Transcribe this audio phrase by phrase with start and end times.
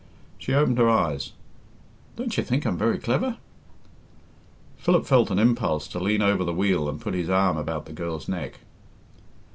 [0.39, 1.33] She opened her eyes:
[2.15, 3.37] "Don't you think I'm very clever?"
[4.77, 7.93] Philip felt an impulse to lean over the wheel and put his arms about the
[7.93, 8.61] girl's neck.